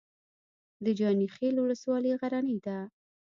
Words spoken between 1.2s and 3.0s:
خیل ولسوالۍ غرنۍ ده